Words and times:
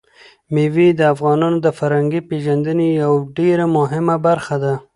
مېوې 0.53 0.87
د 0.99 1.01
افغانانو 1.13 1.57
د 1.65 1.67
فرهنګي 1.77 2.21
پیژندنې 2.29 2.87
یوه 3.01 3.19
ډېره 3.37 3.65
مهمه 3.77 4.15
برخه 4.27 4.55
ده. 4.63 4.73